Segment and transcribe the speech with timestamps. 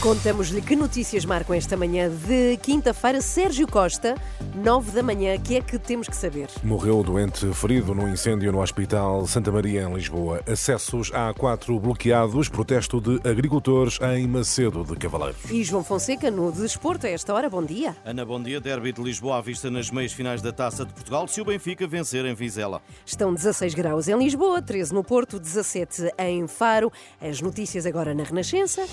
[0.00, 3.20] Contamos-lhe que notícias marcam esta manhã de quinta-feira.
[3.20, 4.14] Sérgio Costa,
[4.54, 6.48] 9 da manhã, que é que temos que saber?
[6.64, 10.42] Morreu doente ferido no incêndio no Hospital Santa Maria, em Lisboa.
[10.50, 15.50] Acessos a A4 bloqueados, protesto de agricultores em Macedo de Cavaleiros.
[15.50, 17.94] E João Fonseca, no Desporto, a esta hora, bom dia.
[18.02, 18.58] Ana, bom dia.
[18.58, 21.86] Derby de Lisboa à vista nas meias finais da Taça de Portugal, se o Benfica
[21.86, 22.80] vencer em Vizela.
[23.04, 26.90] Estão 16 graus em Lisboa, 13 no Porto, 17 em Faro.
[27.20, 28.86] As notícias agora na Renascença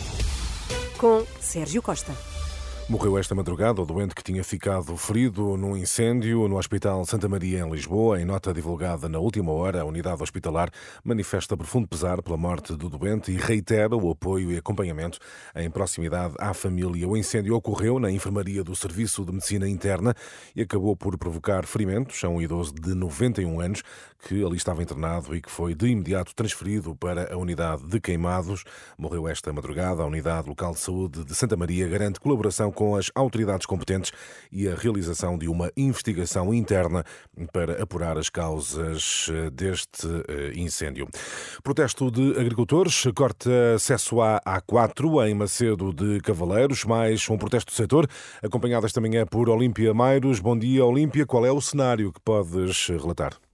[0.98, 2.37] com Sérgio Costa.
[2.90, 7.60] Morreu esta madrugada o doente que tinha ficado ferido num incêndio no Hospital Santa Maria,
[7.60, 8.22] em Lisboa.
[8.22, 10.70] Em nota divulgada na última hora, a unidade hospitalar
[11.04, 15.20] manifesta profundo pesar pela morte do doente e reitera o apoio e acompanhamento
[15.54, 17.06] em proximidade à família.
[17.10, 20.16] O incêndio ocorreu na enfermaria do Serviço de Medicina Interna
[20.56, 23.84] e acabou por provocar ferimentos a um idoso de 91 anos
[24.26, 28.64] que ali estava internado e que foi de imediato transferido para a unidade de queimados.
[28.98, 30.04] Morreu esta madrugada.
[30.04, 34.12] A unidade local de saúde de Santa Maria garante colaboração com as autoridades competentes
[34.52, 37.04] e a realização de uma investigação interna
[37.52, 41.08] para apurar as causas eh, deste eh, incêndio.
[41.64, 47.76] Protesto de agricultores corta acesso à A4 em Macedo de Cavaleiros, mais um protesto do
[47.76, 48.08] setor,
[48.44, 50.40] acompanhado esta manhã por Olímpia Mairos.
[50.40, 51.26] Bom dia, Olímpia.
[51.26, 53.47] Qual é o cenário que podes relatar?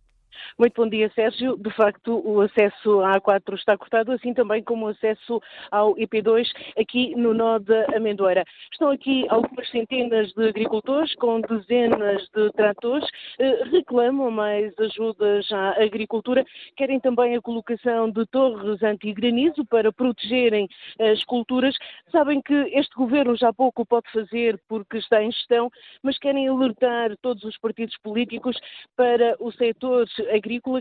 [0.57, 1.57] Muito bom dia, Sérgio.
[1.57, 5.41] De facto, o acesso à A4 está cortado, assim também como o acesso
[5.71, 8.43] ao IP2 aqui no nó da Amendoeira.
[8.71, 13.07] Estão aqui algumas centenas de agricultores com dezenas de tratores,
[13.39, 20.67] eh, reclamam mais ajudas à agricultura, querem também a colocação de torres anti-granizo para protegerem
[20.99, 21.75] as culturas.
[22.11, 25.71] Sabem que este governo já pouco pode fazer porque está em gestão,
[26.01, 28.57] mas querem alertar todos os partidos políticos
[28.95, 30.07] para o setor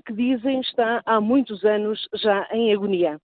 [0.03, 3.19] que dizem está há muitos anos já em agonia.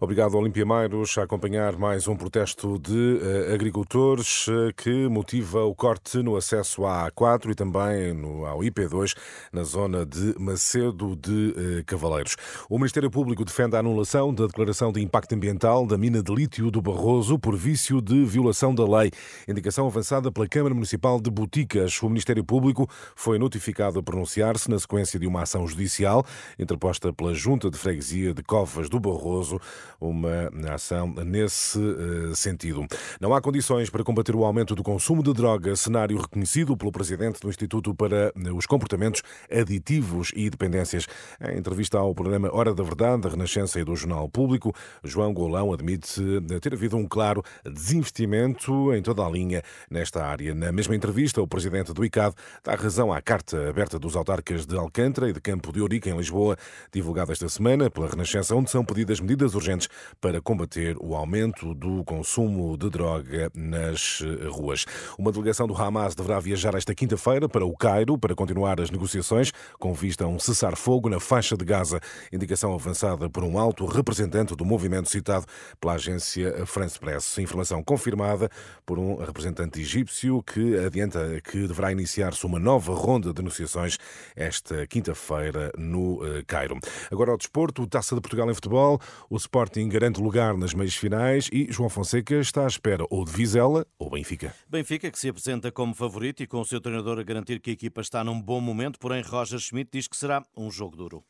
[0.00, 5.74] Obrigado, Olímpia Mairos, a acompanhar mais um protesto de uh, agricultores uh, que motiva o
[5.74, 9.16] corte no acesso à A4 e também no, ao IP2,
[9.52, 12.36] na zona de Macedo de uh, Cavaleiros.
[12.68, 16.70] O Ministério Público defende a anulação da declaração de impacto ambiental da mina de lítio
[16.70, 19.10] do Barroso por vício de violação da lei.
[19.48, 22.02] Indicação avançada pela Câmara Municipal de Boticas.
[22.02, 26.26] O Ministério Público foi notificado a pronunciar-se na sequência de uma ação judicial
[26.58, 29.60] interposta pela Junta de Freguesia de Covas do Barroso
[30.00, 32.86] uma ação nesse uh, sentido.
[33.20, 37.40] Não há condições para combater o aumento do consumo de droga, cenário reconhecido pelo presidente
[37.40, 41.06] do Instituto para os Comportamentos Aditivos e Dependências.
[41.40, 45.72] Em entrevista ao programa Hora da Verdade, da Renascença e do Jornal Público, João Golão
[45.72, 46.20] admite
[46.60, 50.54] ter havido um claro desinvestimento em toda a linha nesta área.
[50.54, 54.76] Na mesma entrevista, o presidente do ICAD dá razão à carta aberta dos autarcas de
[54.76, 56.56] Alcântara e de Campo de Ourique, em Lisboa,
[56.92, 59.88] divulgada esta semana pela Renascença, onde são pedidas medidas urgentes
[60.20, 64.84] para combater o aumento do consumo de droga nas eh, ruas.
[65.18, 69.52] Uma delegação do Hamas deverá viajar esta quinta-feira para o Cairo para continuar as negociações
[69.78, 72.00] com vista a um cessar-fogo na faixa de Gaza.
[72.32, 75.46] Indicação avançada por um alto representante do movimento citado
[75.80, 77.38] pela agência France Press.
[77.38, 78.50] Informação confirmada
[78.84, 83.98] por um representante egípcio que adianta que deverá iniciar-se uma nova ronda de negociações
[84.34, 86.78] esta quinta-feira no eh, Cairo.
[87.10, 89.00] Agora ao desporto, Taça de Portugal em futebol.
[89.28, 93.30] O Sporting garante lugar nas meias finais e João Fonseca está à espera ou de
[93.30, 94.54] Vizela ou Benfica.
[94.68, 97.72] Benfica que se apresenta como favorito e com o seu treinador a garantir que a
[97.74, 101.22] equipa está num bom momento, porém Roger Schmidt diz que será um jogo duro.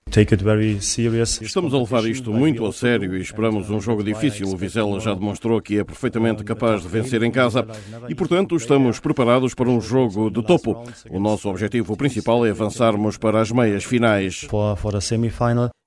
[1.42, 4.46] Estamos a levar isto muito a sério e esperamos um jogo difícil.
[4.46, 7.66] O Vizela já demonstrou que é perfeitamente capaz de vencer em casa
[8.08, 10.84] e, portanto, estamos preparados para um jogo de topo.
[11.10, 14.46] O nosso objetivo principal é avançarmos para as meias finais.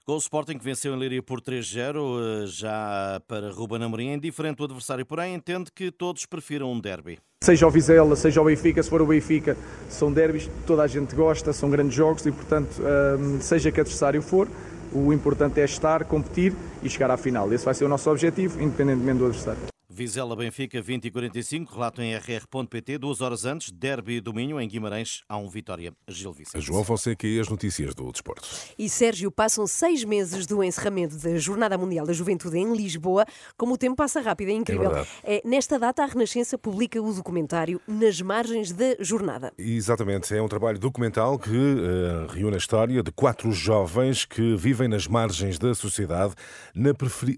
[0.07, 4.17] Com o Sporting que venceu em Leiria por 3-0, eh, já para Ruben Amorim, é
[4.17, 7.19] diferente do adversário, porém entende que todos prefiram um derby.
[7.43, 9.57] Seja o Vizela, seja o Benfica, se for o Benfica,
[9.89, 14.21] são derbys, toda a gente gosta, são grandes jogos e, portanto, ehm, seja que adversário
[14.21, 14.47] for,
[14.93, 17.51] o importante é estar, competir e chegar à final.
[17.51, 19.76] Esse vai ser o nosso objetivo, independentemente do adversário.
[19.97, 24.67] Vizela Benfica 20 e 45, relato em rr.pt, duas horas antes, Derby do Minho, em
[24.67, 26.63] Guimarães, há um Vitória Gil Vicente.
[26.63, 28.47] João Fonseca e as notícias do desporto.
[28.77, 33.25] E Sérgio, passam seis meses do encerramento da Jornada Mundial da Juventude em Lisboa,
[33.57, 34.95] como o tempo passa rápido, é incrível.
[35.23, 39.51] É é, nesta data, a Renascença publica o documentário Nas Margens da Jornada.
[39.57, 44.87] Exatamente, é um trabalho documental que uh, reúne a história de quatro jovens que vivem
[44.87, 46.35] nas margens da sociedade,
[46.75, 46.91] na,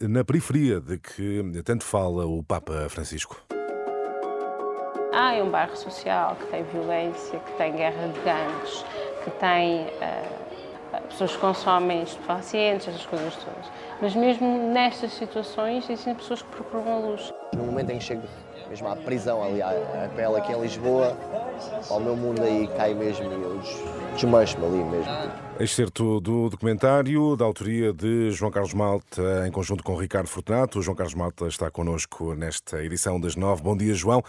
[0.10, 3.40] na periferia de que tanto fala o Papa Francisco.
[5.14, 8.86] Ah, é um bairro social que tem violência, que tem guerra de gangues,
[9.24, 13.72] que tem uh, pessoas que consomem estupefacientes, essas coisas todas.
[14.02, 17.32] Mas mesmo nestas situações existem pessoas que procuram a luz.
[17.56, 18.24] No momento em que chego
[18.70, 21.18] mesmo à prisão ali, à, à pele aqui em Lisboa,
[21.90, 23.60] ao meu mundo aí cai mesmo e eu
[24.14, 25.50] desmancho-me ali mesmo.
[25.60, 30.80] Excerto do documentário da autoria de João Carlos Malta, em conjunto com Ricardo Fortunato.
[30.80, 33.62] O João Carlos Malta está connosco nesta edição das nove.
[33.62, 34.20] Bom dia, João.
[34.20, 34.24] Uh,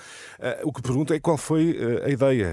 [0.64, 2.48] o que pergunto é qual foi uh, a ideia?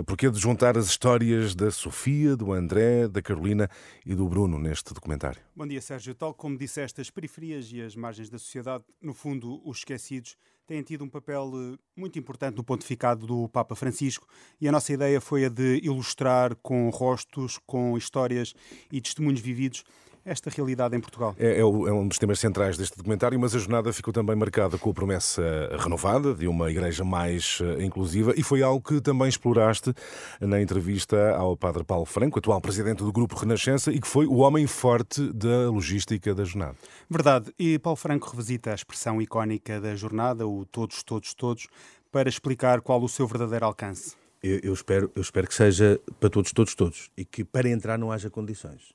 [0.00, 3.68] Uh, porquê de juntar as histórias da Sofia, do André, da Carolina
[4.06, 5.42] e do Bruno neste documentário?
[5.54, 6.14] Bom dia, Sérgio.
[6.14, 10.36] Tal como disseste, as periferias e as margens da sociedade, no fundo, os esquecidos,
[10.66, 14.26] têm tido um papel eh, muito importante no pontificado do Papa Francisco
[14.60, 18.54] e a nossa ideia foi a de ilustrar com rostos, com histórias
[18.90, 19.84] e testemunhos vividos
[20.24, 21.34] esta realidade em Portugal.
[21.38, 24.90] É, é, um dos temas centrais deste documentário, mas a jornada ficou também marcada com
[24.90, 25.42] a promessa
[25.78, 29.92] renovada de uma igreja mais eh, inclusiva e foi algo que também exploraste
[30.40, 34.36] na entrevista ao Padre Paulo Franco, atual presidente do Grupo Renascença e que foi o
[34.36, 36.76] homem forte da logística da jornada.
[37.08, 41.66] Verdade, e Paulo Franco revisita a expressão icónica da jornada, o todos, todos, todos,
[42.10, 44.14] para explicar qual o seu verdadeiro alcance.
[44.42, 47.96] Eu, eu, espero, eu espero que seja para todos, todos, todos e que para entrar
[47.98, 48.92] não haja condições.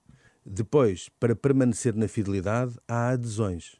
[0.49, 3.75] Depois, para permanecer na fidelidade, há adesões.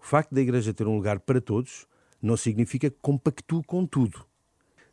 [0.00, 1.86] O facto da Igreja ter um lugar para todos
[2.20, 4.26] não significa que compactue com tudo.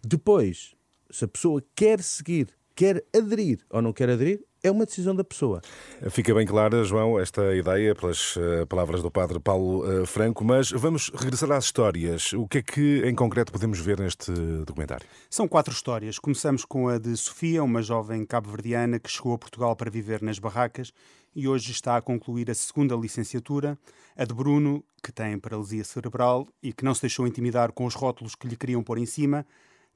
[0.06, 0.75] Depois,
[1.10, 5.24] se a pessoa quer seguir, quer aderir ou não quer aderir, é uma decisão da
[5.24, 5.62] pessoa.
[6.10, 10.72] Fica bem clara, João, esta ideia pelas uh, palavras do padre Paulo uh, Franco, mas
[10.72, 12.34] vamos regressar às histórias.
[12.34, 14.32] O que é que em concreto podemos ver neste
[14.66, 15.06] documentário?
[15.30, 16.20] São quatro histórias.
[16.20, 20.40] Começamos com a de Sofia, uma jovem cabo-verdiana que chegou a Portugal para viver nas
[20.40, 20.92] barracas
[21.36, 23.78] e hoje está a concluir a segunda licenciatura.
[24.16, 27.96] A de Bruno, que tem paralisia cerebral e que não se deixou intimidar com os
[27.96, 29.46] rótulos que lhe queriam pôr em cima.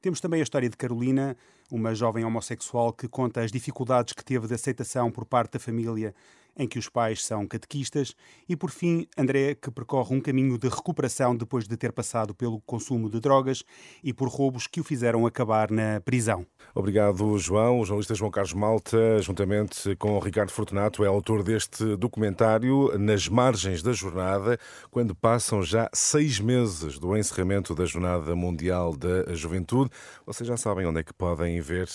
[0.01, 1.35] Temos também a história de Carolina,
[1.73, 6.13] uma jovem homossexual que conta as dificuldades que teve de aceitação por parte da família
[6.57, 8.15] em que os pais são catequistas,
[8.47, 12.61] e por fim, André, que percorre um caminho de recuperação depois de ter passado pelo
[12.61, 13.63] consumo de drogas
[14.03, 16.45] e por roubos que o fizeram acabar na prisão.
[16.75, 17.79] Obrigado, João.
[17.79, 23.27] O jornalista João Carlos Malta, juntamente com o Ricardo Fortunato, é autor deste documentário Nas
[23.27, 24.57] Margens da Jornada,
[24.91, 29.89] quando passam já seis meses do encerramento da Jornada Mundial da Juventude.
[30.25, 31.87] Vocês já sabem onde é que podem ver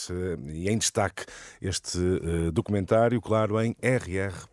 [0.49, 1.25] e em destaque
[1.61, 4.48] este eh, documentário, claro, em RR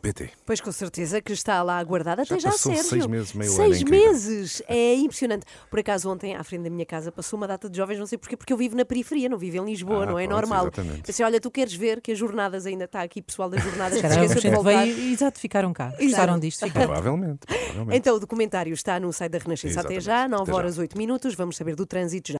[0.00, 2.84] pt Pois com certeza que está lá aguardada até já, Sérgio.
[2.84, 4.62] seis meses, meio Seis ano, meses!
[4.68, 5.44] É impressionante.
[5.70, 8.16] Por acaso ontem, à frente da minha casa, passou uma data de jovens, não sei
[8.16, 10.62] porquê, porque eu vivo na periferia, não vivo em Lisboa, ah, não é pronto, normal.
[10.62, 11.02] Exatamente.
[11.02, 14.06] Pensei, olha, tu queres ver que as jornadas ainda está aqui, pessoal das jornadas, que
[14.06, 14.84] esqueceu de voltar.
[14.84, 15.92] Veio, exato, ficaram cá.
[16.00, 16.64] Gostaram disto?
[16.64, 16.86] Ficaram.
[16.86, 17.98] Provavelmente, provavelmente.
[17.98, 19.98] Então o documentário está no site da Renascença exatamente.
[19.98, 21.34] até já, 9 horas 8 minutos.
[21.34, 22.36] Vamos saber do trânsito já.